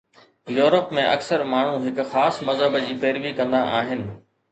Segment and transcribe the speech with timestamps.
[0.53, 4.03] Europe ۾ اڪثر ماڻهو هڪ خاص مذهب جي پيروي ڪندا آهن.